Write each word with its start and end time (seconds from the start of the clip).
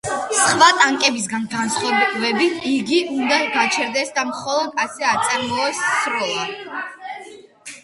სხვა 0.35 0.69
ტანკებისგან 0.77 1.43
განსხვავებით, 1.51 2.57
იგი 2.71 3.03
უნდა 3.17 3.39
გაჩერდეს 3.59 4.11
და 4.17 4.25
მხოლოდ 4.31 4.83
ასე 4.87 5.09
აწარმოოს 5.13 5.85
სროლა. 5.93 6.51